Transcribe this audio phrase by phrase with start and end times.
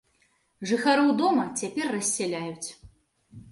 [0.71, 2.69] Жыхароў дома цяпер рассяляюць.